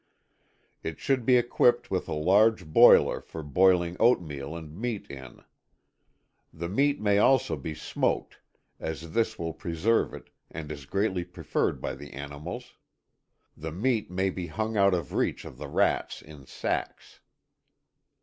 [0.81, 5.43] It should be equipped with a large boiler for boiling oatmeal and meat in.
[6.51, 8.39] The meat may also be smoked
[8.79, 12.73] as this will preserve it, and is greatly preferred by the animals.
[13.55, 17.19] The meat may be hung out of reach of the rats in sacks.